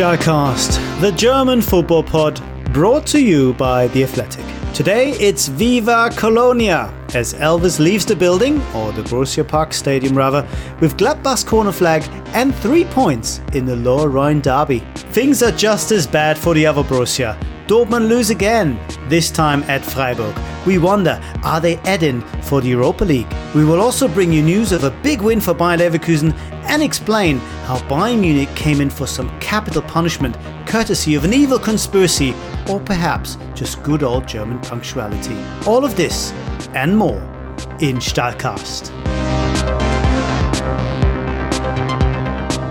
[0.00, 2.40] Stahlcast, the German football pod,
[2.72, 4.46] brought to you by The Athletic.
[4.72, 10.48] Today it's Viva Colonia as Elvis leaves the building, or the Borussia Park Stadium rather,
[10.80, 14.78] with Gladbach's corner flag and three points in the Lower Rhine derby.
[15.12, 17.38] Things are just as bad for the other Borussia.
[17.66, 20.34] Dortmund lose again, this time at Freiburg.
[20.66, 23.32] We wonder, are they adding for the Europa League?
[23.54, 26.34] We will also bring you news of a big win for Bayer Leverkusen
[26.70, 31.58] and explain how Bayern Munich came in for some capital punishment courtesy of an evil
[31.58, 32.32] conspiracy
[32.70, 35.36] or perhaps just good old German punctuality.
[35.66, 36.30] All of this
[36.74, 37.20] and more
[37.80, 38.92] in Stahlcast.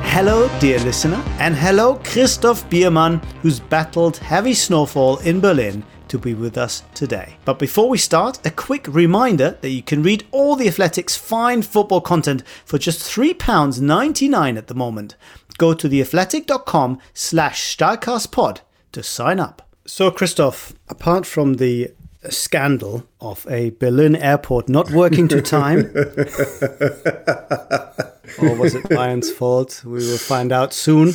[0.02, 6.34] Hello, dear listener, and hello, Christoph Biermann, who's battled heavy snowfall in Berlin to be
[6.34, 7.38] with us today.
[7.46, 11.62] But before we start, a quick reminder that you can read all the Athletics' fine
[11.62, 15.16] football content for just £3.99 at the moment.
[15.58, 18.60] Go to theathletic.com slash StahlcastPod
[18.92, 19.68] to sign up.
[19.86, 21.92] So, Christoph, apart from the
[22.30, 25.80] scandal of a Berlin airport not working to time,
[28.42, 29.84] or was it Bayern's fault?
[29.86, 31.14] We will find out soon.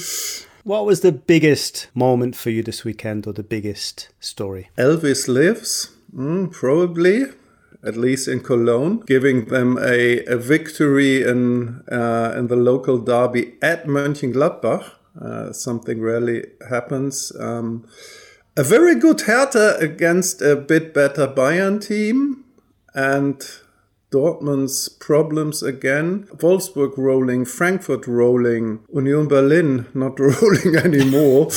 [0.65, 4.71] What was the biggest moment for you this weekend, or the biggest story?
[4.79, 7.27] Elvis lives, mm, probably,
[7.83, 13.53] at least in Cologne, giving them a, a victory in uh, in the local derby
[13.61, 14.93] at Mönchengladbach.
[15.21, 17.31] Uh, something rarely happens.
[17.39, 17.87] Um,
[18.57, 22.43] a very good Hertha against a bit better Bayern team,
[22.95, 23.39] and
[24.15, 26.29] Dortmund's problems again.
[26.37, 31.49] Wolfsburg rolling, Frankfurt rolling, Union Berlin not rolling anymore.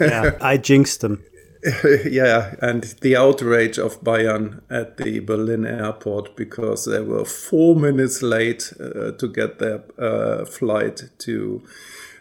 [0.00, 1.24] yeah, I jinxed them.
[2.04, 8.22] yeah, and the outrage of Bayern at the Berlin airport because they were four minutes
[8.22, 11.60] late uh, to get their uh, flight to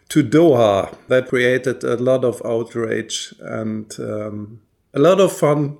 [0.09, 0.95] to Doha.
[1.09, 4.61] That created a lot of outrage and um,
[4.95, 5.77] a lot of fun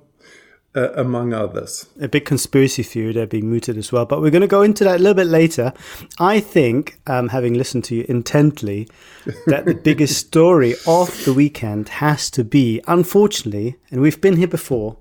[0.76, 1.86] uh, among others.
[2.00, 4.84] A big conspiracy theory there being mooted as well, but we're going to go into
[4.84, 5.72] that a little bit later.
[6.18, 8.88] I think, um, having listened to you intently,
[9.46, 14.46] that the biggest story of the weekend has to be, unfortunately, and we've been here
[14.46, 14.98] before,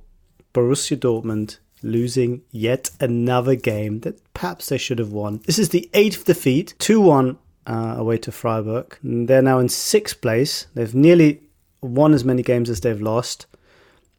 [0.54, 5.42] Borussia Dortmund losing yet another game that perhaps they should have won.
[5.46, 7.38] This is the eighth defeat, 2 1
[7.68, 8.98] uh, away to Freiburg.
[9.04, 10.68] They're now in sixth place.
[10.74, 11.42] They've nearly
[11.82, 13.46] won as many games as they've lost.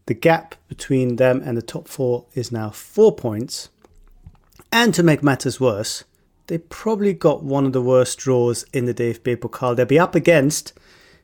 [0.06, 3.71] The gap between them and the top four is now four points.
[4.72, 6.05] And to make matters worse,
[6.47, 9.75] they probably got one of the worst draws in the DFB Pokal.
[9.77, 10.72] They'll be up against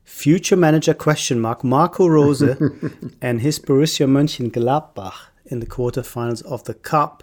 [0.04, 2.42] future manager question mark Marco Rose
[3.22, 5.14] and his Borussia Mönchengladbach
[5.46, 7.22] in the quarterfinals of the Cup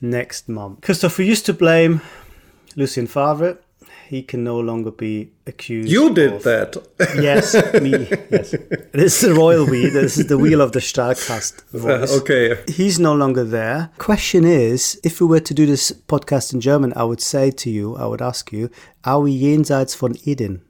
[0.00, 0.82] next month.
[0.82, 2.00] Christoph, we used to blame
[2.76, 3.58] Lucien Favre
[4.12, 5.90] he can no longer be accused.
[5.90, 6.76] You did of, that.
[7.16, 8.06] yes, me.
[8.30, 8.50] Yes,
[8.92, 9.88] this is the royal we.
[9.88, 12.12] This is the wheel of the Stahlcast voice.
[12.12, 12.62] Uh, okay.
[12.70, 13.88] He's no longer there.
[13.96, 17.70] Question is, if we were to do this podcast in German, I would say to
[17.70, 18.68] you, I would ask you,
[19.02, 20.60] are we jenseits von Eden?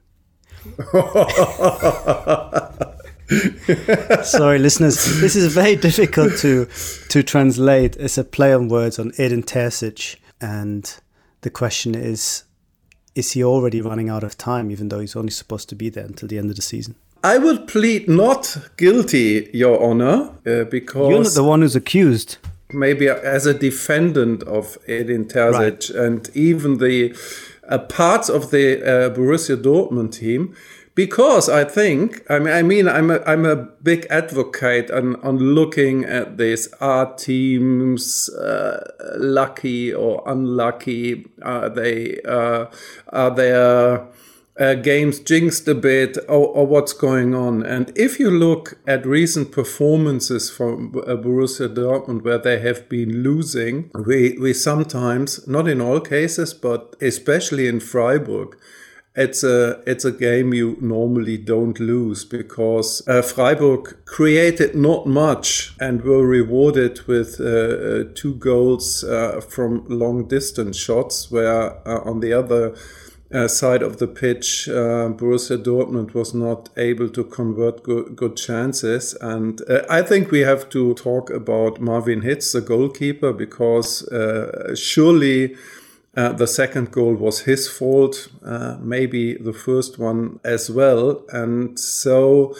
[4.22, 5.20] Sorry, listeners.
[5.20, 6.68] This is very difficult to
[7.08, 7.96] to translate.
[7.96, 10.96] It's a play on words on Edin Terzic, and
[11.40, 12.44] the question is
[13.14, 16.04] is he already running out of time, even though he's only supposed to be there
[16.04, 16.94] until the end of the season?
[17.24, 22.38] I would plead not guilty, Your Honor, uh, because you're not the one who's accused.
[22.72, 25.90] Maybe as a defendant of Edin Terzic right.
[25.90, 27.14] and even the
[27.68, 30.56] uh, parts of the uh, Borussia Dortmund team
[30.94, 35.38] because I think I mean I mean I'm a I'm a big advocate on on
[35.38, 38.80] looking at this are teams uh,
[39.16, 41.26] lucky or unlucky.
[41.42, 42.66] Are they uh,
[43.08, 44.06] are their
[44.60, 47.64] uh, games jinxed a bit or, or, what's going on?
[47.64, 53.22] And if you look at recent performances from uh, Borussia Dortmund where they have been
[53.22, 58.58] losing we we sometimes not in all cases but especially in Freiburg
[59.14, 65.74] it's a it's a game you normally don't lose because uh, Freiburg created not much
[65.78, 71.30] and were rewarded with uh, uh, two goals uh, from long distance shots.
[71.30, 72.74] Where uh, on the other
[73.34, 79.14] uh, side of the pitch, Borussia Dortmund was not able to convert good, good chances.
[79.20, 79.60] And
[79.90, 84.06] I think we have to talk about Marwin Hitz, the goalkeeper, because
[84.74, 85.56] surely
[86.16, 91.24] uh, the second goal was his fault, uh, maybe the first one as well.
[91.30, 92.54] And so,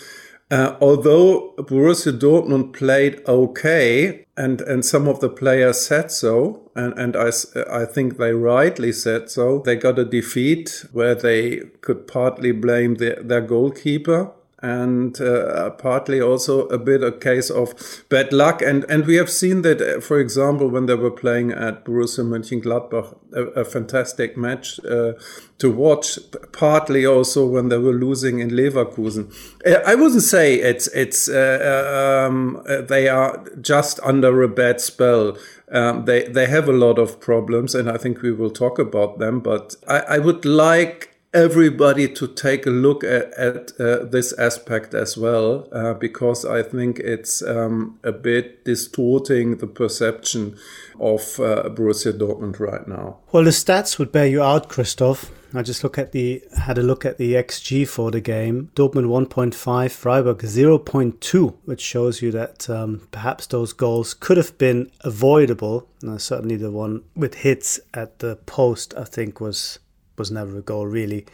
[0.51, 6.99] uh, although Borussia Dortmund played okay, and, and some of the players said so, and,
[6.99, 7.31] and I,
[7.71, 12.95] I think they rightly said so, they got a defeat where they could partly blame
[12.95, 17.75] the, their goalkeeper and uh, partly also a bit a case of
[18.09, 18.63] bad luck.
[18.63, 22.25] And and we have seen that, uh, for example, when they were playing at Borussia
[22.25, 25.15] Mönchengladbach, a, a fantastic match uh,
[25.59, 26.19] to watch.
[26.53, 29.33] Partly also when they were losing in Leverkusen.
[29.67, 35.37] Uh, I wouldn't say it's it's uh, um, they are just under a bad spell.
[35.73, 39.19] Um, they they have a lot of problems, and I think we will talk about
[39.19, 39.41] them.
[39.41, 44.95] But I, I would like everybody to take a look at, at uh, this aspect
[44.95, 50.57] as well, uh, because I think it's um, a bit distorting the perception
[51.01, 53.19] of uh, Borussia Dortmund right now.
[53.33, 55.31] Well, the stats would bear you out, Christoph.
[55.55, 58.71] I just look at the had a look at the xG for the game.
[58.75, 64.91] Dortmund 1.5, Freiburg 0.2, which shows you that um, perhaps those goals could have been
[65.03, 65.89] avoidable.
[66.07, 69.79] Uh, certainly, the one with Hitz at the post, I think, was
[70.17, 71.27] was never a goal, really.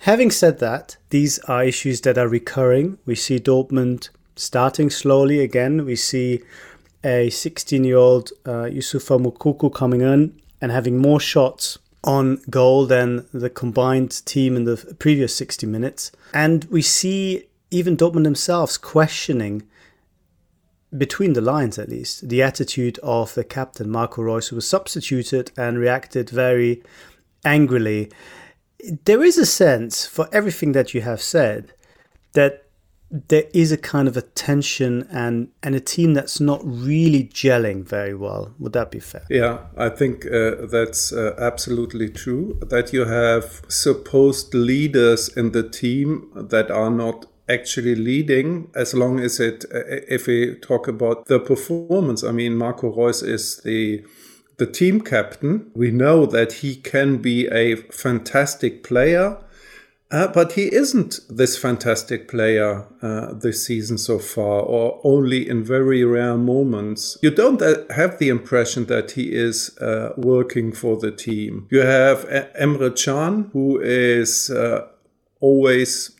[0.00, 2.98] Having said that, these are issues that are recurring.
[3.04, 5.84] We see Dortmund starting slowly again.
[5.84, 6.42] We see
[7.04, 12.86] a 16 year old uh, Youssoufa Moukoko coming in and having more shots on goal
[12.86, 16.12] than the combined team in the previous 60 minutes.
[16.32, 19.62] And we see even Dortmund themselves questioning,
[20.96, 25.52] between the lines at least, the attitude of the captain, Marco Reus, who was substituted
[25.56, 26.82] and reacted very
[27.44, 28.10] angrily.
[29.04, 31.72] There is a sense, for everything that you have said,
[32.32, 32.64] that
[33.10, 37.84] there is a kind of a tension and and a team that's not really gelling
[37.84, 38.54] very well.
[38.60, 39.24] Would that be fair?
[39.28, 42.58] Yeah, I think uh, that's uh, absolutely true.
[42.62, 49.18] That you have supposed leaders in the team that are not actually leading as long
[49.18, 54.04] as it uh, if we talk about the performance i mean marco reus is the
[54.60, 55.70] the team captain.
[55.74, 59.38] We know that he can be a fantastic player,
[60.10, 65.64] uh, but he isn't this fantastic player uh, this season so far, or only in
[65.64, 67.16] very rare moments.
[67.22, 71.66] You don't uh, have the impression that he is uh, working for the team.
[71.70, 72.28] You have
[72.60, 74.88] Emre Can, who is uh,
[75.40, 76.10] always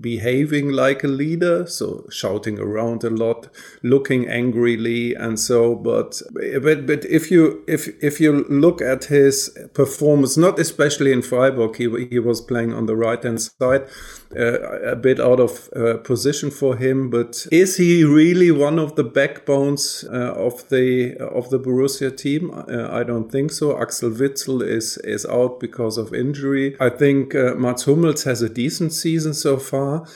[0.00, 3.48] behaving like a leader, so shouting around a lot,
[3.82, 5.74] looking angrily, and so.
[5.74, 6.20] But
[6.62, 11.76] but but if you if if you look at his performance, not especially in Freiburg,
[11.76, 13.86] he he was playing on the right hand side,
[14.36, 17.10] uh, a bit out of uh, position for him.
[17.10, 22.50] But is he really one of the backbones uh, of the of the Borussia team?
[22.50, 23.80] Uh, I don't think so.
[23.80, 26.76] Axel Witsel is is out because of injury.
[26.80, 30.06] I think uh, Mats Hummels has a decent season so far far.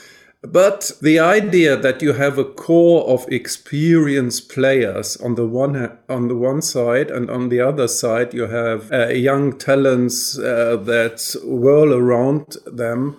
[0.41, 6.29] But the idea that you have a core of experienced players on the one on
[6.29, 11.35] the one side, and on the other side you have uh, young talents uh, that
[11.43, 13.17] whirl around them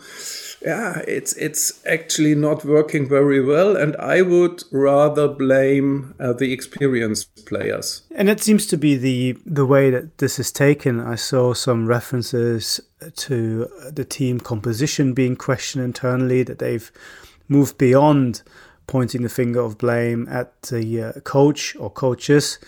[0.63, 6.53] yeah, it's it's actually not working very well, and I would rather blame uh, the
[6.53, 8.03] experienced players.
[8.15, 11.01] And it seems to be the the way that this is taken.
[11.01, 12.81] I saw some references
[13.17, 16.93] to the team composition being questioned internally, that they've
[17.49, 18.43] moved beyond
[18.87, 22.59] pointing the finger of blame at the uh, coach or coaches,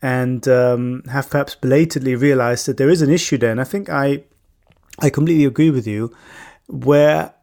[0.00, 3.50] and um, have perhaps belatedly realized that there is an issue there.
[3.50, 4.22] And I think I
[5.00, 6.14] I completely agree with you
[6.66, 7.34] where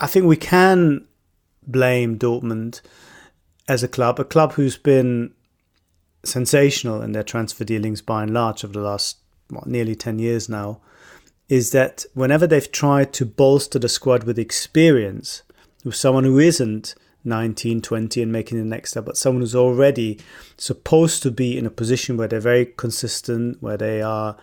[0.00, 1.06] I think we can
[1.66, 2.80] blame Dortmund
[3.66, 5.34] as a club, a club who's been
[6.24, 9.18] sensational in their transfer dealings by and large over the last
[9.64, 10.80] nearly 10 years now,
[11.48, 15.42] is that whenever they've tried to bolster the squad with experience,
[15.84, 16.94] with someone who isn't
[17.24, 20.18] 19, 20 and making the next step, but someone who's already
[20.56, 24.36] supposed to be in a position where they're very consistent, where they are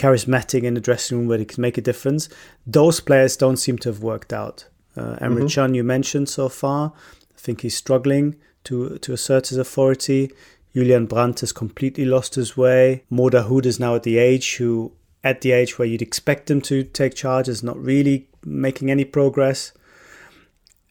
[0.00, 2.28] charismatic in the dressing room, where they can make a difference,
[2.66, 4.64] those players don't seem to have worked out.
[4.96, 5.46] Uh, Emre mm-hmm.
[5.46, 6.92] Can, you mentioned so far,
[7.36, 10.30] I think he's struggling to to assert his authority.
[10.74, 13.04] Julian Brandt has completely lost his way.
[13.10, 14.92] Mo Dahoud is now at the age who,
[15.24, 19.04] at the age where you'd expect him to take charge, is not really making any
[19.04, 19.72] progress.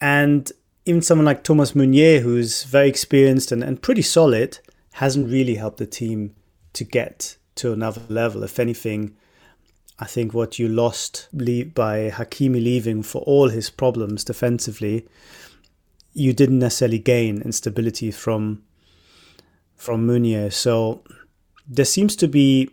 [0.02, 0.52] And
[0.86, 4.60] even someone like Thomas Meunier, who's very experienced and, and pretty solid,
[4.94, 6.36] hasn't really helped the team
[6.74, 8.44] to get to another level.
[8.44, 9.16] If anything,
[10.00, 15.08] I think what you lost by Hakimi leaving for all his problems defensively,
[16.14, 18.64] you didn't necessarily gain in stability from
[19.76, 20.52] from Meunier.
[20.52, 21.04] So
[21.68, 22.70] there seems to be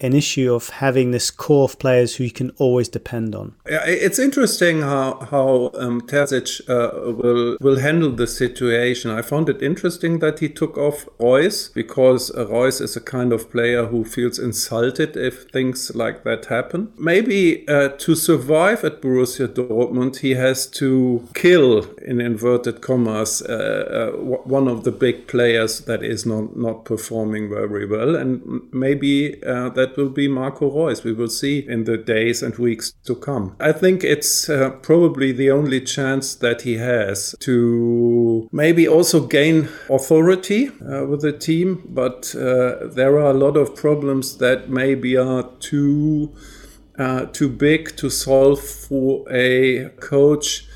[0.00, 3.54] an issue of having this core of players who you can always depend on.
[3.64, 9.10] It's interesting how how um, Terzic uh, will will handle the situation.
[9.10, 13.50] I found it interesting that he took off Reus because Reus is a kind of
[13.50, 16.92] player who feels insulted if things like that happen.
[16.98, 24.12] Maybe uh, to survive at Borussia Dortmund, he has to kill, in inverted commas, uh,
[24.12, 24.16] uh,
[24.56, 29.70] one of the big players that is not not performing very well, and maybe uh,
[29.70, 31.04] that that will be Marco Reus.
[31.04, 33.56] We will see in the days and weeks to come.
[33.60, 39.68] I think it's uh, probably the only chance that he has to maybe also gain
[39.88, 45.16] authority uh, with the team, but uh, there are a lot of problems that maybe
[45.16, 46.32] are too.
[46.98, 50.66] Uh, too big to solve for a coach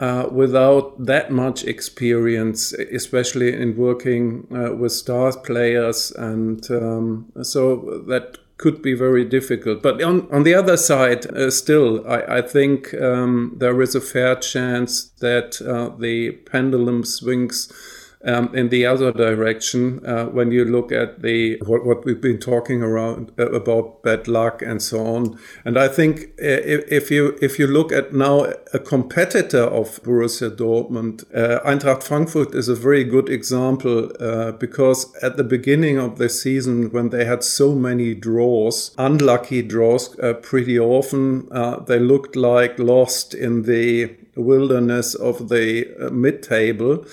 [0.00, 6.10] uh, without that much experience, especially in working uh, with star players.
[6.10, 9.82] And um, so that could be very difficult.
[9.82, 14.00] But on, on the other side, uh, still, I, I think um, there is a
[14.00, 17.72] fair chance that uh, the pendulum swings
[18.24, 22.38] um, in the other direction uh, when you look at the what, what we've been
[22.38, 25.38] talking around uh, about bad luck and so on.
[25.64, 30.02] And I think uh, if, if, you if you look at now a competitor of
[30.02, 35.98] Borussia Dortmund, uh, Eintracht Frankfurt is a very good example uh, because at the beginning
[35.98, 41.48] of the season when they had so many draws, unlucky draws, uh, pretty often
[41.86, 47.04] they looked like lost in the wilderness of the mid-table.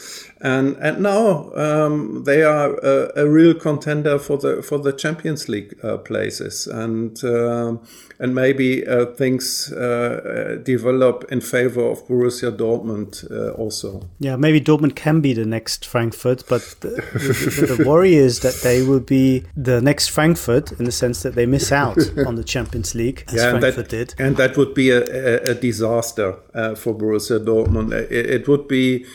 [0.41, 5.49] And and now um, they are a, a, real contender for the for the Champions
[5.49, 7.77] League uh, places, and uh,
[8.19, 14.09] and maybe uh, things uh, develop in favor of Borussia Dortmund uh, also.
[14.19, 18.55] Yeah, maybe Dortmund can be the next Frankfurt, but the, the, the worry is that
[18.61, 22.43] they will be the next Frankfurt in the sense that they miss out on the
[22.43, 26.37] Champions League as yeah, Frankfurt that, did, and that would be a, a, a disaster
[26.53, 27.93] uh, for Borussia Dortmund.
[27.93, 29.05] It, it would be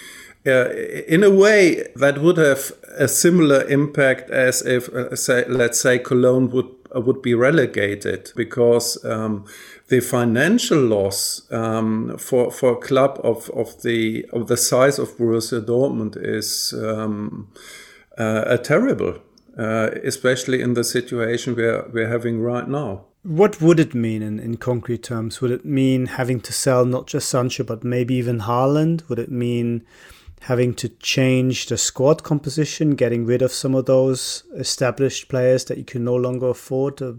[0.47, 0.71] uh,
[1.07, 5.99] in a way, that would have a similar impact as if, uh, say, let's say,
[5.99, 9.45] Cologne would uh, would be relegated because um,
[9.89, 15.17] the financial loss um, for for a club of, of the of the size of
[15.19, 17.49] Borussia Dortmund is um,
[18.17, 19.19] uh, terrible,
[19.59, 23.05] uh, especially in the situation we're we're having right now.
[23.23, 25.41] What would it mean in, in concrete terms?
[25.41, 29.09] Would it mean having to sell not just Sancho but maybe even Haaland?
[29.09, 29.85] Would it mean
[30.43, 35.77] having to change the squad composition, getting rid of some of those established players that
[35.77, 37.03] you can no longer afford?
[37.03, 37.13] Uh,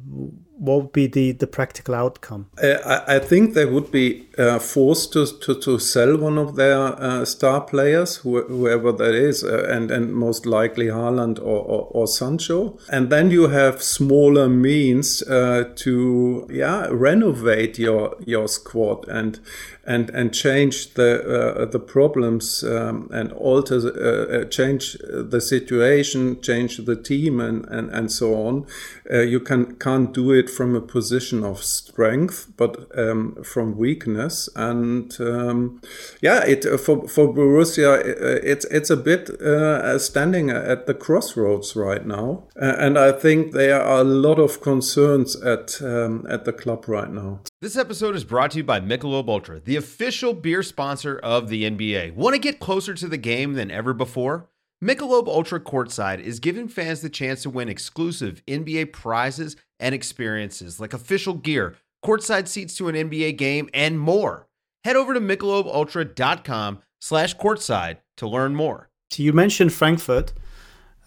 [0.61, 2.45] What would be the, the practical outcome?
[2.61, 6.55] Uh, I, I, think they would be uh, forced to, to, to, sell one of
[6.55, 11.65] their uh, star players, wh- whoever that is, uh, and, and most likely Haaland or,
[11.65, 12.77] or, or, Sancho.
[12.91, 19.39] And then you have smaller means uh, to yeah renovate your your squad and
[19.83, 26.95] and and change the uh, the problems um, and alter change the situation, change the
[26.95, 28.67] team and and, and so on.
[29.09, 34.49] You can can't do it from a position of strength, but um, from weakness.
[34.55, 35.81] And um,
[36.21, 40.93] yeah, it uh, for for Borussia, uh, it's it's a bit uh, standing at the
[40.93, 46.45] crossroads right now, and I think there are a lot of concerns at um, at
[46.45, 47.39] the club right now.
[47.61, 51.63] This episode is brought to you by Michelob Ultra, the official beer sponsor of the
[51.63, 52.15] NBA.
[52.15, 54.50] Want to get closer to the game than ever before?
[54.83, 60.79] Michelob Ultra Courtside is giving fans the chance to win exclusive NBA prizes and experiences
[60.79, 64.47] like official gear, courtside seats to an NBA game, and more.
[64.83, 68.89] Head over to MichelobUltra.com slash courtside to learn more.
[69.15, 70.33] You mentioned Frankfurt.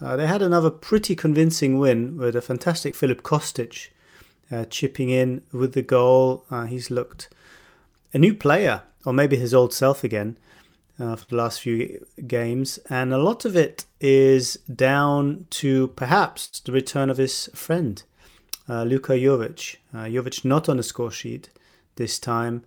[0.01, 3.89] Uh, they had another pretty convincing win with a fantastic Filip Kostic
[4.53, 6.45] uh, chipping in with the goal.
[6.49, 7.29] Uh, he's looked
[8.13, 10.39] a new player, or maybe his old self again,
[10.99, 12.79] uh, for the last few games.
[12.89, 18.03] And a lot of it is down to perhaps the return of his friend,
[18.69, 19.77] uh, Luka Jovic.
[19.93, 21.51] Uh, Jovic not on the score sheet
[21.97, 22.65] this time.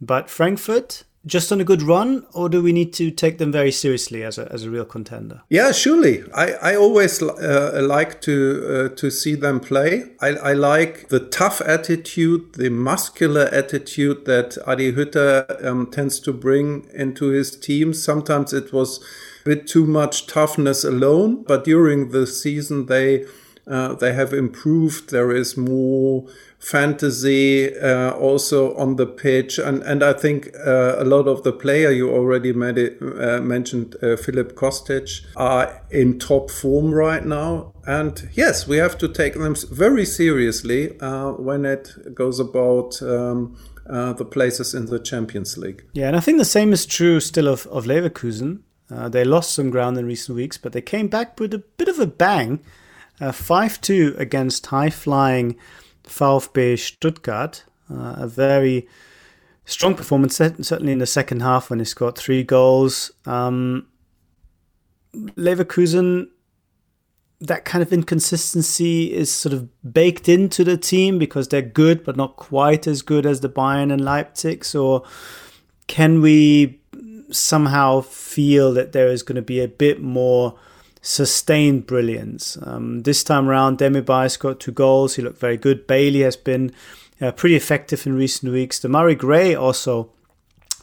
[0.00, 3.72] But Frankfurt, just on a good run, or do we need to take them very
[3.72, 5.42] seriously as a, as a real contender?
[5.50, 6.22] Yeah, surely.
[6.32, 10.04] I, I always uh, like to uh, to see them play.
[10.20, 16.32] I, I like the tough attitude, the muscular attitude that Adi Hütter um, tends to
[16.32, 17.92] bring into his team.
[17.92, 19.00] Sometimes it was
[19.44, 23.26] a bit too much toughness alone, but during the season they
[23.66, 25.10] uh, they have improved.
[25.10, 26.26] There is more
[26.66, 31.52] fantasy uh, also on the pitch, and and I think uh, a lot of the
[31.52, 37.72] player you already it, uh, mentioned, uh, Filip Kostic, are in top form right now.
[37.86, 43.00] And yes, we have to take them very seriously uh, when it goes about.
[43.02, 43.56] Um,
[43.88, 45.84] uh, the places in the Champions League.
[45.92, 48.62] Yeah, and I think the same is true still of, of Leverkusen.
[48.88, 52.00] they lost some ground in recent weeks, but they came back with a bit of
[52.00, 52.58] a bang.
[53.20, 55.56] 5 2 against high flying
[56.06, 57.64] VfB Stuttgart.
[57.90, 58.88] Uh, a very
[59.64, 63.10] strong performance, certainly in the second half when he scored three goals.
[63.26, 63.86] Um,
[65.14, 66.28] Leverkusen,
[67.40, 72.16] that kind of inconsistency is sort of baked into the team because they're good, but
[72.16, 74.64] not quite as good as the Bayern and Leipzig.
[74.64, 75.04] So,
[75.86, 76.80] can we
[77.30, 80.58] somehow feel that there is going to be a bit more
[81.06, 82.58] sustained brilliance.
[82.62, 85.14] Um, this time around, Demirbay got two goals.
[85.14, 85.86] He looked very good.
[85.86, 86.72] Bailey has been
[87.20, 88.80] uh, pretty effective in recent weeks.
[88.80, 90.10] Demarai Gray also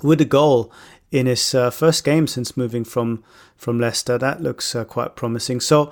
[0.02, 0.72] with a goal
[1.12, 3.24] in his uh, first game since moving from
[3.58, 4.18] from Leicester.
[4.18, 5.60] That looks uh, quite promising.
[5.60, 5.92] So,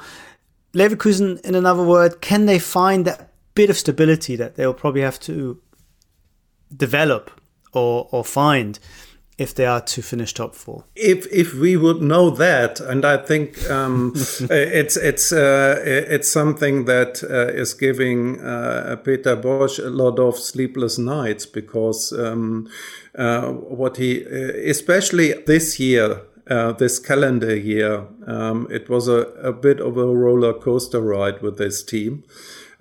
[0.74, 5.20] Leverkusen, in another word, can they find that bit of stability that they'll probably have
[5.22, 5.62] to
[6.76, 7.32] develop
[7.74, 8.80] or or find?
[9.42, 10.84] If they are to finish top four?
[10.96, 14.14] If if we would know that, and I think um,
[14.50, 20.38] it's it's uh, it's something that uh, is giving uh, Peter Bosz a lot of
[20.38, 22.70] sleepless nights because um,
[23.18, 23.48] uh,
[23.80, 26.22] what he, uh, especially this year.
[26.50, 31.42] Uh, this calendar year, um, it was a, a bit of a roller coaster ride
[31.42, 32.24] with this team.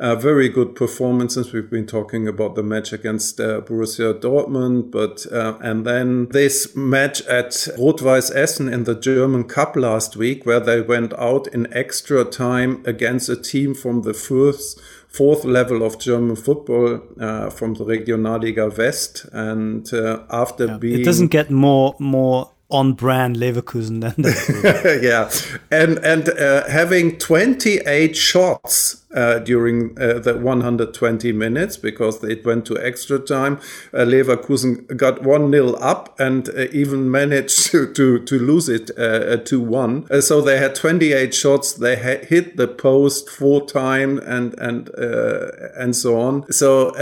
[0.00, 1.52] Uh, very good performances.
[1.52, 6.74] We've been talking about the match against uh, Borussia Dortmund, but uh, and then this
[6.74, 11.70] match at Rot-Weiß Essen in the German Cup last week, where they went out in
[11.74, 17.74] extra time against a team from the first fourth level of German football uh, from
[17.74, 23.36] the Regionalliga West, and uh, after yeah, being it doesn't get more more on brand
[23.36, 25.02] Leverkusen then.
[25.02, 25.30] yeah,
[25.70, 32.64] and and uh, having 28 shots uh, during uh, the 120 minutes because it went
[32.66, 33.58] to extra time.
[33.92, 38.90] Uh, Leverkusen got 1 0 up and uh, even managed to, to, to lose it
[38.98, 40.06] uh, 2 1.
[40.10, 41.72] Uh, so they had 28 shots.
[41.72, 46.50] They hit the post four times and, and, and so on.
[46.52, 46.94] So,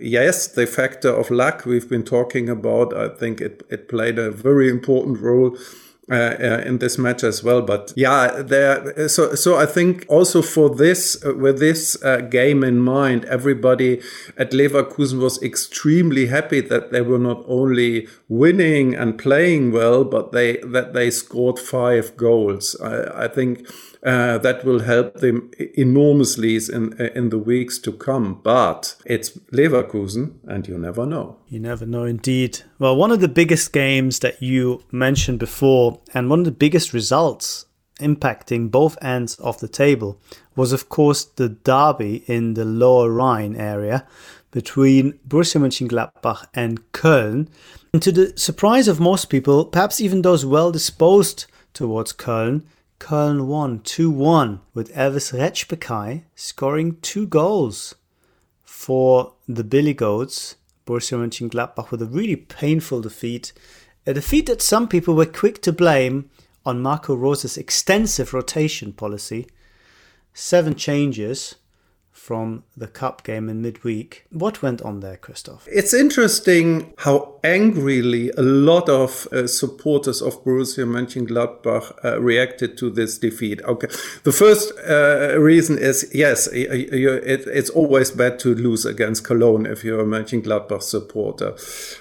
[0.00, 4.30] yes, the factor of luck we've been talking about, I think it, it played a
[4.30, 5.56] very important role
[6.10, 7.60] uh, uh, in this match as well.
[7.60, 9.08] But yeah, there.
[9.08, 14.00] So so I think also for this uh, with this uh, game in mind, everybody
[14.36, 20.32] at Leverkusen was extremely happy that they were not only winning and playing well, but
[20.32, 22.74] they that they scored five goals.
[22.80, 23.68] I, I think
[24.04, 28.40] uh, that will help them enormously in in the weeks to come.
[28.42, 31.36] But it's Leverkusen, and you never know.
[31.48, 32.60] You never know, indeed.
[32.78, 36.92] Well, one of the biggest games that you mentioned before, and one of the biggest
[36.92, 37.66] results
[38.00, 40.20] impacting both ends of the table,
[40.54, 44.06] was of course the derby in the Lower Rhine area
[44.50, 47.48] between Borussia Mönchengladbach and Köln.
[47.92, 52.62] And to the surprise of most people, perhaps even those well disposed towards Köln,
[53.00, 57.94] Köln won 2 1 with Elvis Rechbekaj scoring two goals
[58.64, 60.56] for the Billy Goats.
[60.86, 63.52] Borussia Mönchengladbach with a really painful defeat.
[64.06, 66.30] A defeat that some people were quick to blame
[66.64, 69.46] on Marco Rose's extensive rotation policy.
[70.32, 71.56] Seven changes
[72.10, 74.24] from the cup game in midweek.
[74.30, 75.68] What went on there, Christoph?
[75.70, 82.90] It's interesting how angrily a lot of uh, supporters of Borussia Mönchengladbach uh, reacted to
[82.90, 83.62] this defeat.
[83.64, 83.88] Okay,
[84.24, 89.84] the first uh, reason is yes, it, it's always bad to lose against Cologne if
[89.84, 91.54] you're a Mönchengladbach supporter.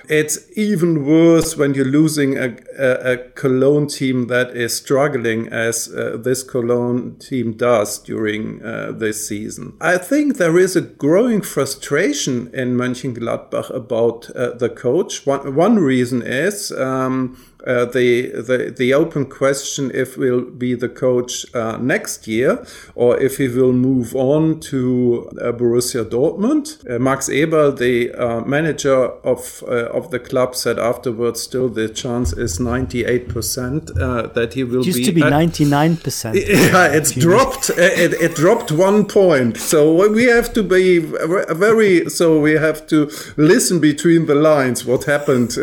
[0.10, 5.90] It's even worse when you're losing a, a, a Cologne team that is struggling as
[5.90, 9.74] uh, this Cologne team does during uh, this season.
[9.82, 15.26] I think there is a growing frustration in Mönchengladbach about uh, the coach.
[15.28, 17.36] One, one reason is um,
[17.68, 22.66] uh, the, the the open question if he will be the coach uh, next year
[22.96, 26.90] or if he will move on to uh, Borussia Dortmund.
[26.90, 32.32] Uh, Max Eberl, the uh, manager of of the club, said afterwards, still the chance
[32.32, 35.06] is ninety eight percent that he will it used be.
[35.06, 36.38] to be ninety nine percent.
[36.68, 37.70] Yeah, it's dropped.
[37.70, 39.58] it, it dropped one point.
[39.58, 42.10] So we have to be very.
[42.10, 44.86] So we have to listen between the lines.
[44.86, 45.56] What happened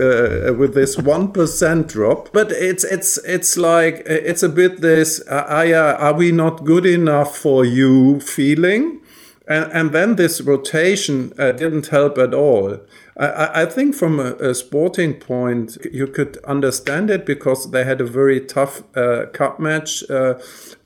[0.59, 2.33] with this one percent drop.
[2.33, 6.87] But it's it's it's like it's a bit this uh, uh, are we not good
[6.87, 9.01] enough for you feeling,
[9.49, 12.81] and and then this rotation uh, didn't help at all.
[13.17, 18.01] I, I think from a, a, sporting point, you could understand it because they had
[18.01, 20.35] a very tough uh, cup match uh,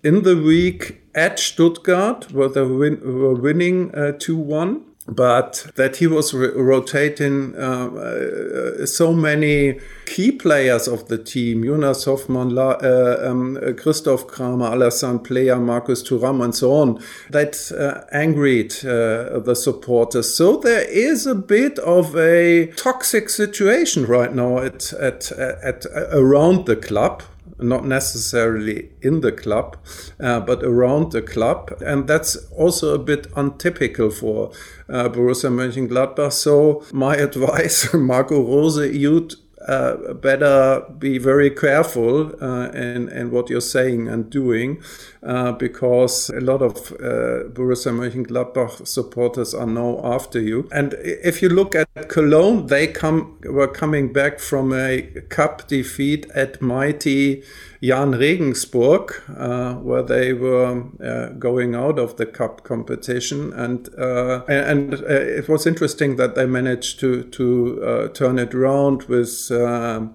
[0.03, 5.97] in the week at Stuttgart, where they win, were winning uh, two one but that
[5.97, 12.73] he was rotating uh, uh, so many key players of the team Jonas Hofmann, La
[12.73, 19.39] uh, um, Christoph Kramer, Alassane Pléa, Marcus Thuram, and so on that uh, angered uh,
[19.41, 20.35] the supporters.
[20.35, 25.87] So there is a bit of a toxic situation right now at, at, at, at
[26.13, 27.23] around the club
[27.59, 29.77] not necessarily in the club,
[30.21, 31.73] uh, but around the club.
[31.85, 34.51] And that's also a bit untypical for
[34.89, 36.33] uh, Borussia Mönchengladbach.
[36.33, 39.35] So my advice, Marco Rose, you'd
[39.69, 44.83] uh, better be very careful uh, in, in what you're saying and doing
[45.23, 50.69] uh, because a lot of uh, Borussia Mönchengladbach supporters are now after you.
[50.73, 56.27] And if you look at Cologne, they come were coming back from a cup defeat
[56.35, 57.43] at mighty
[57.81, 64.43] Jahn Regensburg, uh, where they were uh, going out of the cup competition, and uh,
[64.49, 69.51] and, it was interesting that they managed to to turn it around with.
[69.51, 70.15] Um,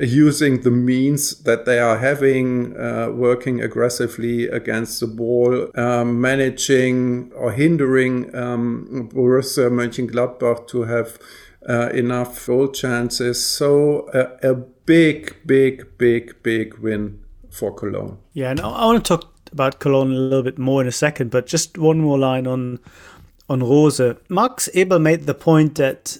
[0.00, 7.30] using the means that they are having, uh, working aggressively against the ball, um, managing
[7.34, 11.18] or hindering um, Borussia Mönchengladbach to have
[11.68, 13.44] uh, enough goal chances.
[13.44, 18.18] So uh, a big, big, big, big win for Cologne.
[18.32, 21.30] Yeah, and I want to talk about Cologne a little bit more in a second,
[21.30, 22.80] but just one more line on
[23.48, 24.00] on Rose.
[24.28, 26.18] Max Eberl made the point that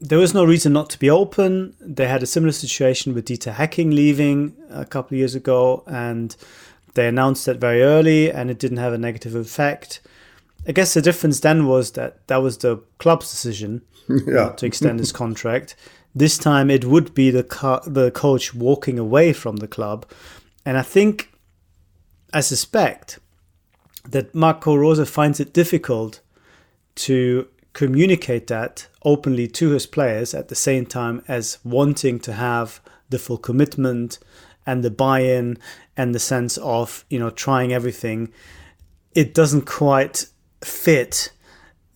[0.00, 1.74] there was no reason not to be open.
[1.80, 6.34] They had a similar situation with Dieter Hecking leaving a couple of years ago, and
[6.94, 10.00] they announced that very early, and it didn't have a negative effect.
[10.66, 13.82] I guess the difference then was that that was the club's decision
[14.26, 14.50] yeah.
[14.50, 15.74] to extend his contract.
[16.14, 20.06] This time it would be the co- the coach walking away from the club,
[20.64, 21.32] and I think,
[22.32, 23.18] I suspect,
[24.08, 26.20] that Marco Rose finds it difficult
[26.96, 32.80] to communicate that openly to his players at the same time as wanting to have
[33.08, 34.18] the full commitment
[34.66, 35.56] and the buy-in
[35.96, 38.32] and the sense of you know trying everything.
[39.14, 40.26] It doesn't quite
[40.62, 41.32] fit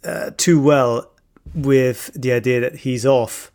[0.05, 1.11] uh, too well
[1.55, 3.53] with the idea that he's off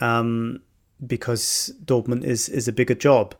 [0.00, 0.60] um,
[1.04, 3.34] because Dortmund is is a bigger job.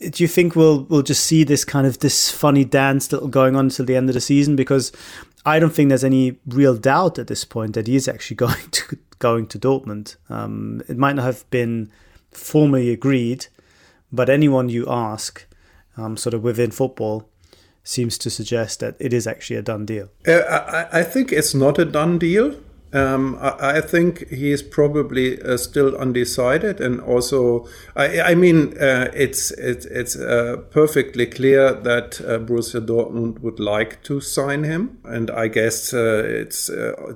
[0.00, 3.56] Do you think we'll we'll just see this kind of this funny dance still going
[3.56, 4.56] on until the end of the season?
[4.56, 4.92] Because
[5.46, 8.70] I don't think there's any real doubt at this point that he is actually going
[8.70, 10.16] to going to Dortmund.
[10.28, 11.90] Um, it might not have been
[12.30, 13.46] formally agreed,
[14.12, 15.46] but anyone you ask,
[15.96, 17.28] um, sort of within football,
[17.84, 20.08] seems to suggest that it is actually a done deal.
[20.26, 22.56] Uh, I, I, think it's not a done deal.
[22.94, 27.66] Um, I, I, think he is probably uh, still undecided, and also,
[27.96, 33.58] I, I mean, uh, it's it, it's uh, perfectly clear that uh, Borussia Dortmund would
[33.58, 36.70] like to sign him, and I guess uh, it's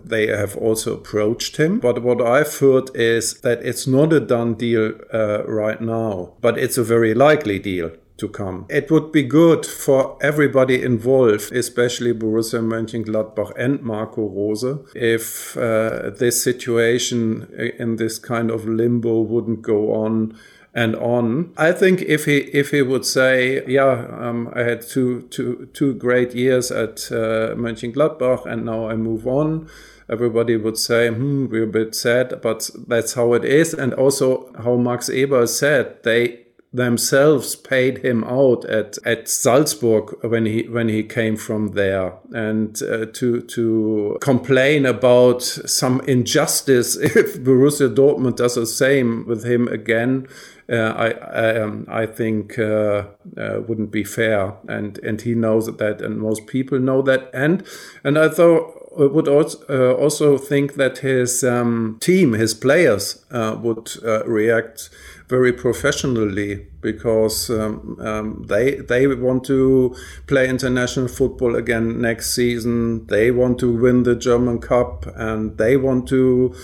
[0.04, 1.78] they have also approached him.
[1.78, 6.76] But what I've heard is that it's not a done deal right now, but it's
[6.76, 8.66] a very likely deal to come.
[8.68, 16.10] It would be good for everybody involved, especially Borussia Mönchengladbach and Marco Rose, if uh,
[16.10, 20.36] this situation in this kind of limbo wouldn't go on
[20.74, 21.52] and on.
[21.56, 25.94] I think if he if he would say, yeah, um, I had two two two
[25.94, 29.68] great years at uh, Mönchengladbach and now I move on.
[30.10, 33.74] everybody would say, hmm, we're a bit sad, but that's how it is.
[33.74, 40.44] And also how Max Eberl said, they themselves paid him out at, at Salzburg when
[40.46, 42.14] he when he came from there.
[42.32, 49.44] And uh, to to complain about some injustice if Borussia Dortmund does the same with
[49.44, 50.28] him again
[50.70, 53.04] uh, I I, um, I think uh,
[53.36, 54.54] uh, wouldn't be fair.
[54.68, 57.30] And and he knows that and most people know that.
[57.32, 57.64] And
[58.04, 63.56] and I thought would also, uh, also think that his um, team, his players, uh,
[63.60, 64.90] would uh, react
[65.28, 69.94] very professionally because um, um, they they want to
[70.26, 73.06] play international football again next season.
[73.06, 76.54] They want to win the German Cup and they want to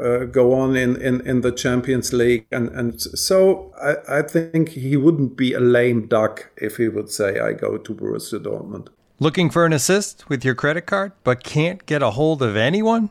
[0.00, 2.46] uh, go on in, in, in the Champions League.
[2.52, 7.10] And and so I, I think he wouldn't be a lame duck if he would
[7.10, 8.88] say I go to Borussia Dortmund.
[9.18, 13.10] Looking for an assist with your credit card, but can't get a hold of anyone?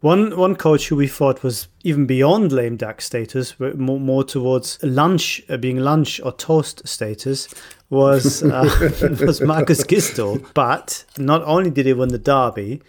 [0.00, 4.22] One one coach who we thought was even beyond lame duck status, but more, more
[4.22, 7.48] towards lunch, uh, being lunch or toast status,
[7.90, 8.62] was uh,
[9.20, 10.46] was Markus Gisdol.
[10.54, 12.80] But not only did he win the derby,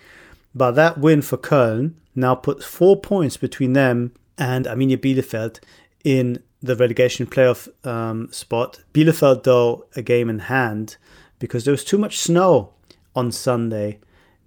[0.54, 5.60] but that win for Köln now puts four points between them and Arminia Bielefeld
[6.04, 8.82] in the relegation playoff um, spot.
[8.94, 10.98] Bielefeld, though, a game in hand
[11.40, 12.74] because there was too much snow
[13.16, 14.00] on Sunday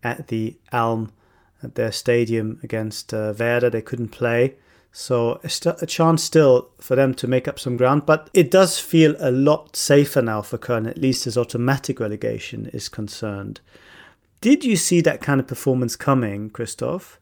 [0.03, 1.13] at the Alm
[1.63, 3.71] at their stadium against uh, Werder.
[3.71, 4.55] They couldn't play.
[4.93, 8.51] So a, st- a, chance still for them to make up some ground, but it
[8.51, 13.61] does feel a lot safer now for Köln, at least as automatic relegation is concerned.
[14.43, 17.19] Did you see that kind of performance coming, Christoph?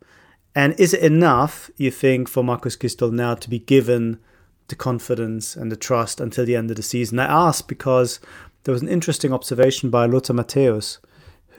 [0.53, 4.19] And is it enough, you think, for Markus Gisdol now to be given
[4.67, 7.21] the confidence and the trust until the end of the season?
[7.21, 8.19] I ask because
[8.65, 10.99] there was an interesting observation by Lothar Matthäus,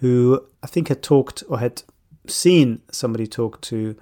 [0.01, 1.83] who I think had talked or had
[2.27, 3.95] seen somebody talk to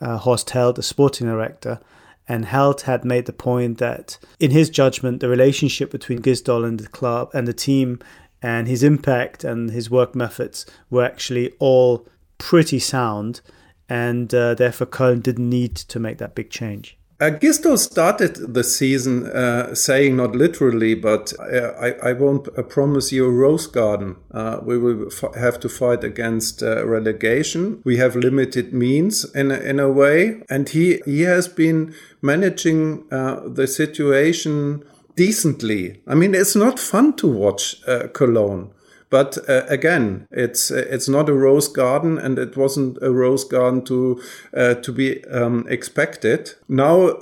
[0.00, 1.80] uh, Horst Heldt, the sporting director,
[2.28, 6.78] and Heldt had made the point that, in his judgment, the relationship between Gisdol and
[6.78, 8.00] the club and the team
[8.42, 13.40] and his impact and his work methods were actually all pretty sound,
[13.88, 16.96] and uh, therefore Köln didn't need to make that big change.
[17.20, 22.62] Uh, Gisdol started the season uh, saying, not literally, but uh, I, I, won't uh,
[22.62, 24.14] promise you a rose garden.
[24.30, 27.82] Uh, we will f- have to fight against uh, relegation.
[27.84, 30.42] We have limited means in a, in a way.
[30.48, 34.84] And he, he has been managing the situation
[35.16, 36.00] decently.
[36.06, 38.70] I mean, it's not fun to watch Cologne.
[39.10, 43.82] But uh, again, it's it's not a rose garden, and it wasn't a rose garden
[43.84, 44.22] to
[44.54, 46.52] uh, to be um, expected.
[46.68, 47.18] Now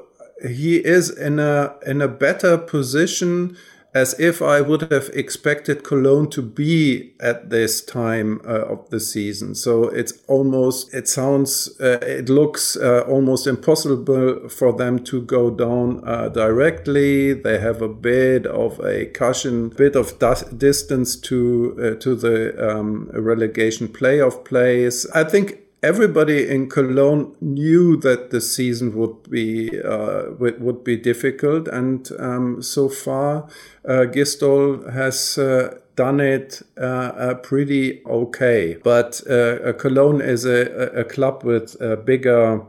[0.46, 3.56] he is in a in a better position
[3.96, 9.00] as if I would have expected Cologne to be at this time uh, of the
[9.00, 9.54] season.
[9.54, 15.48] So it's almost, it sounds, uh, it looks uh, almost impossible for them to go
[15.48, 17.32] down uh, directly.
[17.32, 20.18] They have a bit of a cushion, bit of
[20.58, 21.38] distance to
[21.80, 22.36] uh, to the
[22.68, 25.06] um, relegation playoff place.
[25.14, 31.68] I think everybody in Cologne knew that the season would be uh, would be difficult,
[31.68, 33.48] and um, so far,
[33.88, 35.38] uh, Gisdol has.
[35.38, 41.74] Uh, done it uh, uh, pretty okay, but uh, Cologne is a, a club with
[42.04, 42.60] bigger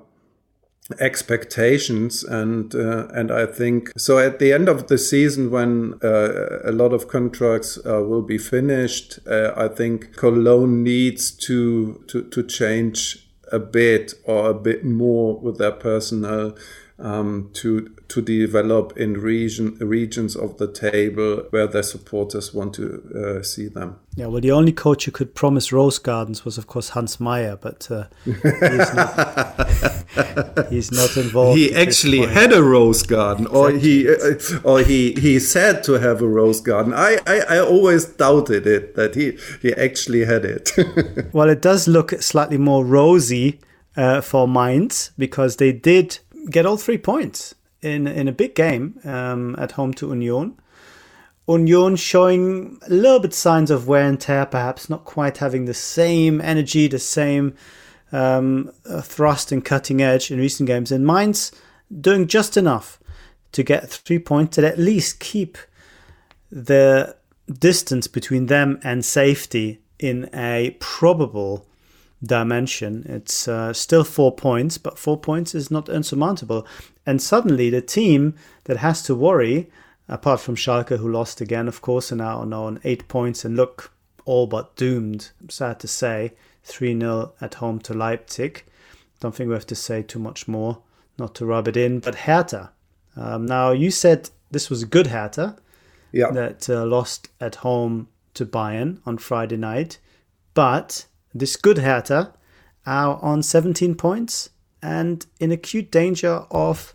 [0.99, 6.59] expectations and uh, and I think so at the end of the season when uh,
[6.63, 12.23] a lot of contracts uh, will be finished uh, I think Cologne needs to to
[12.23, 16.55] to change a bit or a bit more with their personnel
[16.99, 23.39] um, to to develop in region regions of the table where their supporters want to
[23.39, 23.99] uh, see them.
[24.15, 27.55] Yeah, well, the only coach who could promise rose gardens was, of course, Hans Meyer,
[27.55, 31.59] but uh, he's, not, he's, not, involved.
[31.59, 36.23] He actually had a rose garden, or he, uh, or he, he said to have
[36.23, 36.95] a rose garden.
[36.95, 40.71] I, I, I always doubted it that he, he actually had it.
[41.33, 43.59] well, it does look slightly more rosy
[43.97, 48.99] uh, for Mainz because they did get all three points in in a big game
[49.03, 50.57] um, at home to Union.
[51.47, 55.73] Union showing a little bit signs of wear and tear, perhaps not quite having the
[55.73, 57.53] same energy, the same
[58.11, 60.91] um, thrust and cutting edge in recent games.
[60.91, 61.51] And Mainz
[62.01, 62.99] doing just enough
[63.53, 65.57] to get three points to at least keep
[66.51, 67.15] the
[67.47, 71.65] distance between them and safety in a probable
[72.23, 73.05] dimension.
[73.07, 76.65] It's uh, still four points, but four points is not insurmountable.
[77.05, 79.69] And suddenly, the team that has to worry
[80.09, 83.91] apart from Schalke, who lost again, of course, and now on eight points and look
[84.25, 86.33] all but doomed, sad to say.
[86.67, 88.65] 3 0 at home to Leipzig.
[89.19, 90.81] Don't think we have to say too much more,
[91.17, 91.99] not to rub it in.
[91.99, 92.71] But Hertha.
[93.15, 95.57] Um, now, you said this was a good Hertha
[96.11, 96.29] yeah.
[96.31, 99.97] that uh, lost at home to Bayern on Friday night.
[100.53, 101.05] But
[101.39, 102.33] this good Hertha
[102.85, 104.49] are on 17 points
[104.81, 106.93] and in acute danger of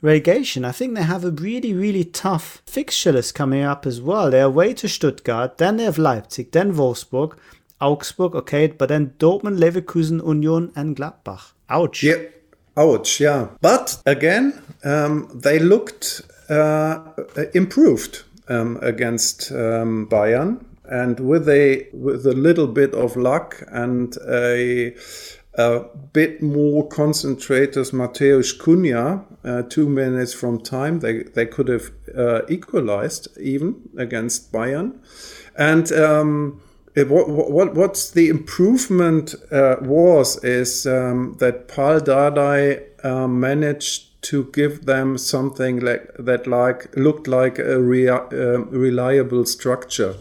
[0.00, 0.64] relegation.
[0.64, 4.30] I think they have a really, really tough fixture list coming up as well.
[4.30, 7.36] They're away to Stuttgart, then they have Leipzig, then Wolfsburg,
[7.80, 11.52] Augsburg, okay, but then Dortmund, Leverkusen, Union, and Gladbach.
[11.68, 12.02] Ouch.
[12.02, 12.22] Yeah.
[12.76, 13.48] Ouch, yeah.
[13.60, 17.00] But again, um, they looked uh,
[17.52, 20.64] improved um, against um, Bayern.
[20.90, 24.94] And with a with a little bit of luck and a
[25.58, 25.80] a
[26.12, 31.00] bit more concentrators Matheus Cunha, uh, two minutes from time.
[31.00, 35.00] They, they could have uh, equalized even against Bayern.
[35.56, 36.62] And um,
[36.94, 44.44] what, what, what's the improvement uh, was is um, that Pal Dardai uh, managed to
[44.52, 50.14] give them something like that like looked like a rea- um, reliable structure.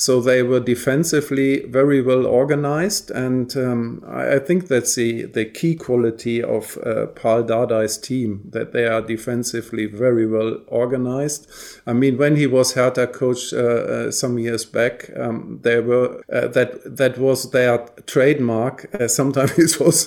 [0.00, 5.74] So they were defensively very well organized, and um, I think that's the, the key
[5.74, 11.50] quality of uh, Pal Dardai's team that they are defensively very well organized.
[11.84, 16.22] I mean, when he was Hertha coach uh, uh, some years back, um, they were
[16.32, 18.94] uh, that that was their trademark.
[18.94, 20.06] Uh, sometimes it was,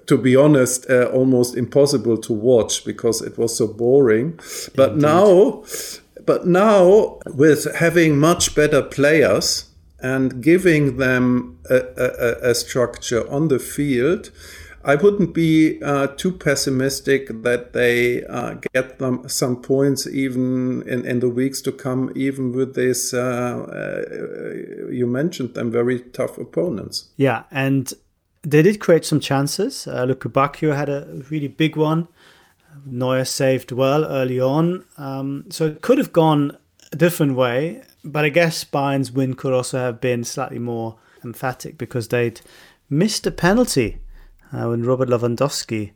[0.08, 4.40] to be honest, uh, almost impossible to watch because it was so boring.
[4.74, 5.02] But Indeed.
[5.02, 5.62] now
[6.24, 13.48] but now, with having much better players and giving them a, a, a structure on
[13.48, 14.30] the field,
[14.84, 21.06] I wouldn't be uh, too pessimistic that they uh, get them some points even in,
[21.06, 26.36] in the weeks to come, even with this, uh, uh you mentioned them, very tough
[26.36, 27.10] opponents.
[27.16, 27.92] Yeah, and
[28.42, 29.86] they did create some chances.
[29.86, 32.08] Uh, Bacchio had a really big one.
[32.84, 34.84] Neuer saved well early on.
[34.98, 36.56] Um, so it could have gone
[36.92, 41.78] a different way, but I guess Bayern's win could also have been slightly more emphatic
[41.78, 42.40] because they'd
[42.90, 43.98] missed a penalty
[44.52, 45.92] uh, when Robert Lewandowski,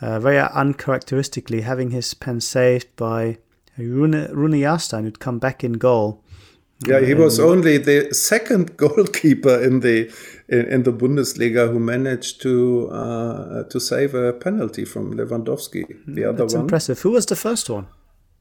[0.00, 3.38] uh, very uncharacteristically, having his pen saved by
[3.78, 4.52] Rune, Rune
[5.04, 6.22] who'd come back in goal.
[6.86, 10.12] Yeah, he was only the second goalkeeper in the
[10.48, 15.84] in, in the Bundesliga who managed to uh, to save a penalty from Lewandowski.
[16.06, 17.00] The other that's one, impressive.
[17.00, 17.86] Who was the first one?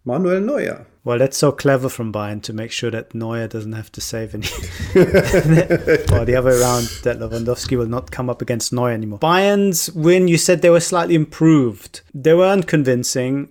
[0.04, 0.88] Manuel Neuer.
[1.04, 4.34] Well, that's so clever from Bayern to make sure that Neuer doesn't have to save
[4.34, 4.48] any.
[4.96, 9.20] or the other way around, that Lewandowski will not come up against Neuer anymore.
[9.20, 12.02] Bayern's win, you said they were slightly improved.
[12.16, 13.50] They weren't convincing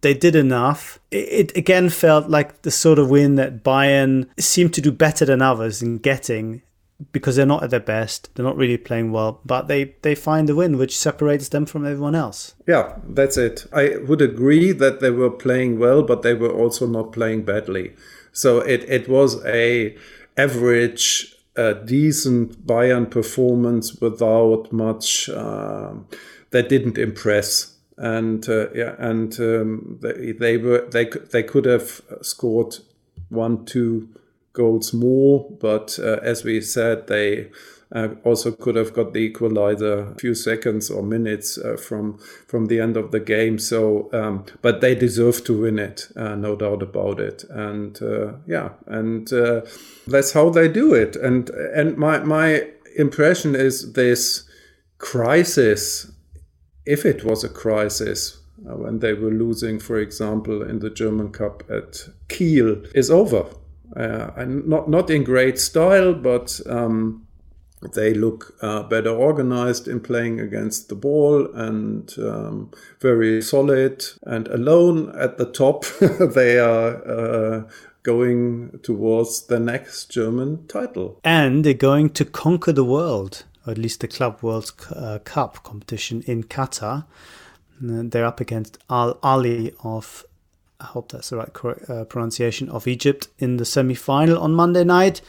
[0.00, 0.98] they did enough.
[1.10, 5.24] It, it, again felt like the sort of win that Bayern seemed to do better
[5.24, 6.62] than others in getting
[7.12, 8.34] because they're not at their best.
[8.34, 11.84] They're not really playing well, but they, they find the win, which separates them from
[11.86, 12.54] everyone else.
[12.66, 13.66] Yeah, that's it.
[13.72, 17.92] I would agree that they were playing well, but they were also not playing badly.
[18.32, 19.96] So it, it was a
[20.36, 25.92] average, uh, decent Bayern performance without much uh,
[26.50, 32.00] that didn't impress and uh, yeah, and um, they, they were they they could have
[32.22, 32.76] scored
[33.28, 34.08] one two
[34.52, 37.50] goals more, but uh, as we said, they.
[37.94, 42.66] Uh, also could have got the equalizer a few seconds or minutes uh, from from
[42.66, 43.60] the end of the game.
[43.60, 47.44] So, um, but they deserve to win it, uh, no doubt about it.
[47.48, 49.28] And uh, yeah, and
[50.08, 51.14] that's how they do it.
[51.14, 52.66] And and my my
[52.96, 54.42] impression is this
[54.98, 56.10] crisis
[56.86, 61.30] if it was a crisis, uh, when they were losing, for example, in the German
[61.30, 63.46] Cup at Kiel, is over.
[63.94, 67.26] Uh, and not not in great style, but um,
[67.94, 72.70] they look uh, better organized in playing against the ball and um,
[73.00, 74.04] very solid.
[74.22, 75.84] And alone at the top,
[76.34, 77.62] they are uh,
[78.02, 81.20] going towards the next German title.
[81.24, 85.62] And they're going to conquer the world, or at least the Club World uh, Cup
[85.62, 87.04] competition in Qatar.
[87.80, 90.24] And they're up against Al Ahly of,
[90.80, 94.84] I hope that's the right uh, pronunciation, of Egypt in the semi final on Monday
[94.84, 95.20] night.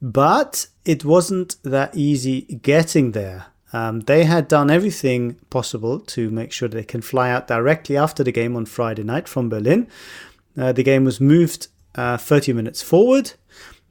[0.00, 3.46] But it wasn't that easy getting there.
[3.72, 8.24] Um, they had done everything possible to make sure they can fly out directly after
[8.24, 9.86] the game on Friday night from Berlin.
[10.56, 13.32] Uh, the game was moved uh, 30 minutes forward.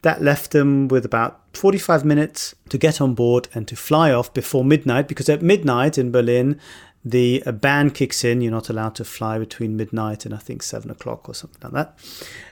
[0.02, 4.34] That left them with about 45 minutes to get on board and to fly off
[4.34, 6.60] before midnight because at midnight in Berlin,
[7.04, 8.41] the uh, ban kicks in.
[8.41, 11.74] You're not allowed to fly between midnight and I think 7 o'clock or something like
[11.74, 12.00] that.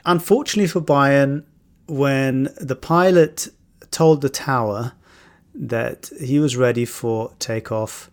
[0.04, 1.44] Unfortunately for Bayern,
[1.86, 3.48] when the pilot
[3.90, 4.92] told the tower
[5.54, 8.10] that he was ready for takeoff,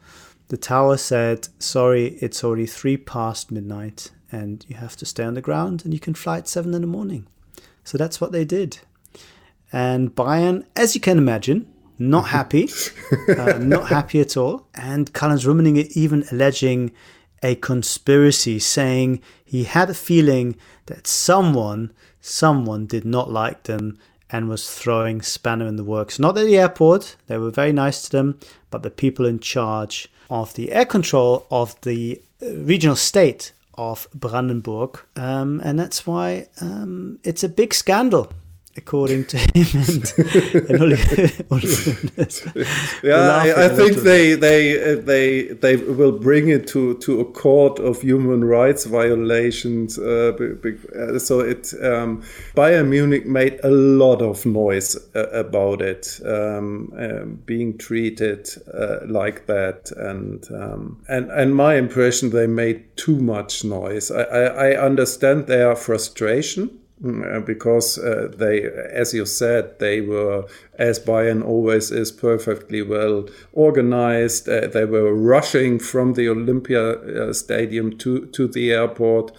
[0.47, 5.33] the tower said, Sorry, it's already three past midnight and you have to stay on
[5.33, 7.27] the ground and you can fly at seven in the morning.
[7.83, 8.79] So that's what they did.
[9.71, 12.69] And Bayern, as you can imagine, not happy,
[13.37, 14.67] uh, not happy at all.
[14.73, 16.91] And Karl-Heinz Rummenigge even alleging
[17.43, 20.55] a conspiracy, saying he had a feeling
[20.87, 23.99] that someone someone did not like them
[24.31, 26.17] and was throwing spanner in the works.
[26.17, 28.39] Not at the airport, they were very nice to them,
[28.71, 34.07] but the people in charge of the air control of the uh, regional state of
[34.13, 34.99] Brandenburg.
[35.15, 38.31] Um, and that's why um, it's a big scandal
[38.77, 40.91] according to him and, and
[43.03, 47.25] yeah I, I think they they uh, they they will bring it to to a
[47.25, 52.21] court of human rights violations uh, uh, so it um,
[52.55, 58.99] Bayern Munich made a lot of noise uh, about it um, um being treated uh,
[59.07, 64.11] like that and um, and and my impression they made too much noise.
[64.11, 66.79] I, I, I understand their frustration
[67.45, 70.45] because uh, they, as you said, they were,
[70.77, 74.49] as Bayern always is, perfectly well organized.
[74.49, 79.31] Uh, they were rushing from the Olympia uh, Stadium to, to the airport.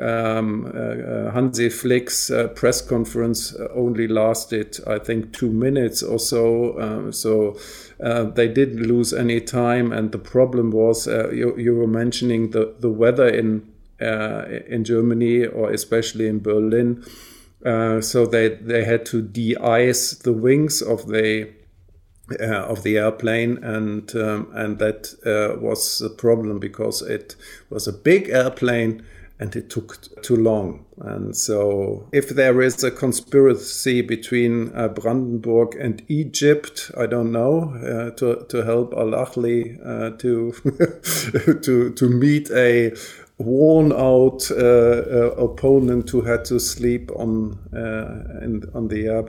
[0.00, 6.80] Um, uh, uh, Hansi Flick's press conference only lasted, I think, two minutes or so.
[6.80, 7.56] Um, so
[8.00, 9.92] they didn't lose any time.
[9.92, 15.46] And the problem was, you, you were mentioning the, the weather in uh, in Germany
[15.46, 17.04] or especially in Berlin.
[17.64, 21.50] Uh, so they they had to de-ice the wings of the
[22.40, 27.36] uh, of the airplane, and um, and that uh, was a problem because it
[27.70, 29.04] was a big airplane
[29.40, 30.84] and it took too long.
[30.98, 37.74] And so, if there is a conspiracy between uh, Brandenburg and Egypt, I don't know,
[37.74, 40.52] uh, to to help Al Ahly uh, to
[41.62, 42.92] to to meet a
[43.38, 49.24] worn out uh, uh, opponent who had to sleep on uh, on the air,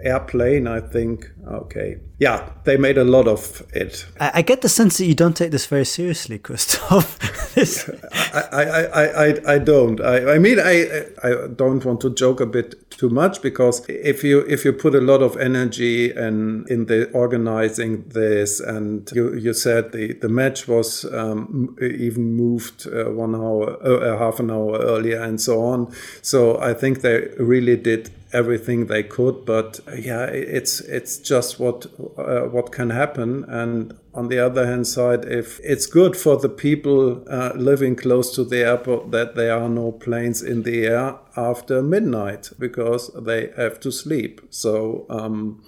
[0.00, 0.66] airplane.
[0.66, 4.06] I think okay, yeah, they made a lot of it.
[4.20, 7.18] I, I get the sense that you don't take this very seriously, Christoph.
[8.34, 10.00] I, I, I, I, I don't.
[10.00, 14.24] I, I mean, I, I don't want to joke a bit too much because if
[14.24, 19.34] you if you put a lot of energy and in the organizing this, and you,
[19.34, 24.50] you said the the match was um, even moved uh, one hour, uh, half an
[24.50, 25.92] hour earlier, and so on.
[26.22, 31.86] So I think they really did everything they could but yeah it's it's just what
[32.18, 33.44] uh, what can happen.
[33.48, 38.34] And on the other hand side if it's good for the people uh, living close
[38.34, 43.50] to the airport that there are no planes in the air after midnight because they
[43.56, 44.40] have to sleep.
[44.50, 45.62] So um,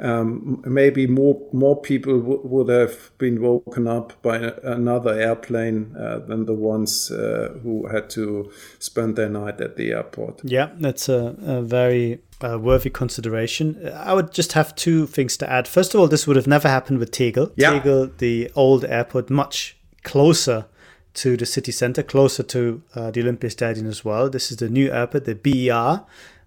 [0.00, 6.20] um, maybe more more people w- would have been woken up by another airplane uh,
[6.20, 10.40] than the ones uh, who had to spend their night at the airport.
[10.44, 13.90] Yeah, that's a, a very uh, worthy consideration.
[13.94, 15.66] I would just have two things to add.
[15.66, 17.50] First of all, this would have never happened with Tegel.
[17.56, 17.72] Yeah.
[17.72, 20.66] Tegel, the old airport, much closer
[21.14, 24.30] to the city center, closer to uh, the Olympia Stadium as well.
[24.30, 26.04] This is the new airport, the BER,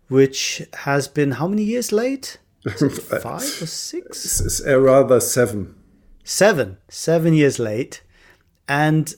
[0.07, 2.37] which has been how many years late?
[2.69, 4.61] Five or six?
[4.65, 5.75] Uh, rather seven.
[6.23, 6.77] Seven.
[6.89, 8.01] Seven years late.
[8.67, 9.13] And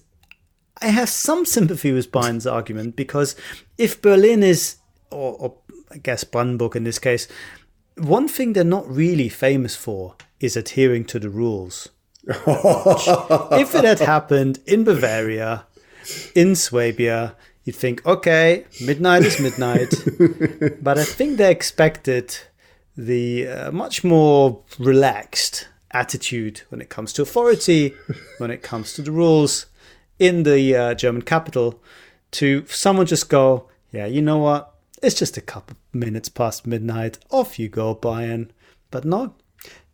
[0.81, 3.35] I have some sympathy with Bayern's argument because
[3.77, 4.77] if Berlin is,
[5.11, 5.57] or, or
[5.91, 7.27] I guess Brandenburg in this case,
[7.97, 11.89] one thing they're not really famous for is adhering to the rules.
[12.27, 15.65] if it had happened in Bavaria,
[16.33, 19.93] in Swabia, you'd think, okay, midnight is midnight.
[20.81, 22.35] but I think they expected
[22.95, 27.93] the uh, much more relaxed attitude when it comes to authority,
[28.37, 29.67] when it comes to the rules
[30.19, 31.81] in the uh, German capital,
[32.31, 34.73] to someone just go, yeah, you know what?
[35.01, 37.19] It's just a couple minutes past midnight.
[37.29, 38.49] Off you go, Bayern.
[38.89, 39.35] But no,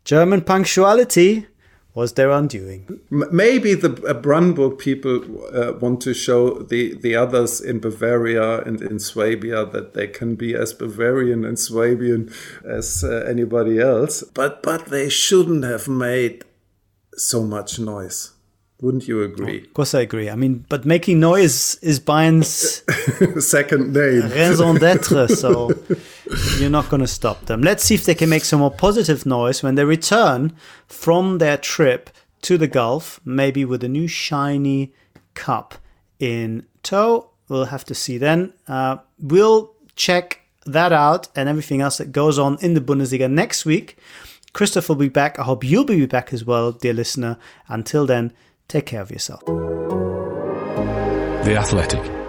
[0.04, 1.46] German punctuality
[1.94, 3.00] was their undoing.
[3.10, 5.22] Maybe the uh, Brandenburg people
[5.52, 10.36] uh, want to show the, the others in Bavaria and in Swabia that they can
[10.36, 12.32] be as Bavarian and Swabian
[12.64, 14.22] as uh, anybody else.
[14.22, 16.44] But but they shouldn't have made
[17.16, 18.32] so much noise.
[18.80, 19.58] Wouldn't you agree?
[19.58, 20.30] Of course, I agree.
[20.30, 22.82] I mean, but making noise is Bayern's
[23.46, 25.28] second name, raison d'être.
[25.36, 25.70] So
[26.58, 27.62] you're not going to stop them.
[27.62, 30.54] Let's see if they can make some more positive noise when they return
[30.86, 32.10] from their trip
[32.42, 34.92] to the Gulf, maybe with a new shiny
[35.34, 35.74] cup
[36.18, 37.30] in tow.
[37.48, 38.52] We'll have to see then.
[38.68, 43.64] Uh, we'll check that out and everything else that goes on in the Bundesliga next
[43.64, 43.98] week.
[44.52, 45.38] Christoph will be back.
[45.38, 47.38] I hope you'll be back as well, dear listener.
[47.68, 48.32] Until then,
[48.70, 49.44] Take care of yourself.
[51.44, 52.19] The Athletic.